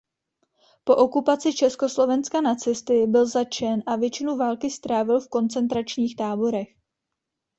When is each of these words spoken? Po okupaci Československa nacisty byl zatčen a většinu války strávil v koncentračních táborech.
Po 0.83 0.97
okupaci 0.97 1.53
Československa 1.53 2.41
nacisty 2.41 3.07
byl 3.07 3.25
zatčen 3.27 3.83
a 3.85 3.95
většinu 3.95 4.37
války 4.37 4.69
strávil 4.69 5.19
v 5.19 5.27
koncentračních 5.29 6.15
táborech. 6.15 6.67